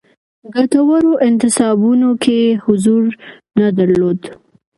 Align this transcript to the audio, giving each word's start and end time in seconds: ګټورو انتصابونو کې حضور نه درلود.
ګټورو 0.53 1.11
انتصابونو 1.27 2.09
کې 2.23 2.39
حضور 2.65 3.03
نه 3.59 3.67
درلود. 3.77 4.19